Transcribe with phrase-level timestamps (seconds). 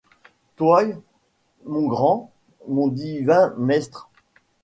[0.55, 0.95] Toy,
[1.63, 2.31] mon grant,
[2.67, 4.09] mon divin maistre!